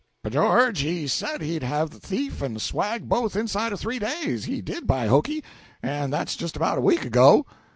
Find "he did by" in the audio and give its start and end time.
4.45-5.05